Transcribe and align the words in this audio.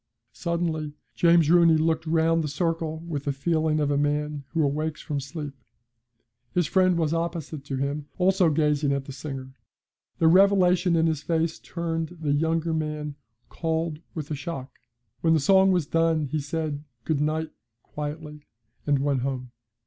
Suddenly 0.33 0.95
James 1.13 1.47
Rooney 1.51 1.77
looked 1.77 2.07
round 2.07 2.43
the 2.43 2.47
circle 2.47 3.03
with 3.07 3.25
the 3.25 3.31
feeling 3.31 3.79
of 3.79 3.91
a 3.91 3.99
man 3.99 4.45
who 4.47 4.63
awakes 4.63 4.99
from 4.99 5.19
sleep. 5.19 5.53
His 6.55 6.65
friend 6.65 6.97
was 6.97 7.13
opposite 7.13 7.63
to 7.65 7.75
him, 7.75 8.07
also 8.17 8.49
gazing 8.49 8.93
at 8.93 9.05
the 9.05 9.11
singer; 9.11 9.53
the 10.17 10.27
revelation 10.27 10.95
in 10.95 11.05
his 11.05 11.21
face 11.21 11.59
turned 11.59 12.17
the 12.19 12.33
younger 12.33 12.73
man 12.73 13.13
cold 13.47 13.99
with 14.15 14.29
the 14.29 14.35
shock. 14.35 14.79
When 15.19 15.35
the 15.35 15.39
song 15.39 15.71
was 15.71 15.85
done 15.85 16.23
he 16.25 16.39
said 16.39 16.83
'good 17.03 17.21
night' 17.21 17.51
quietly, 17.83 18.47
and 18.87 18.97
went 19.03 19.21
home. 19.21 19.51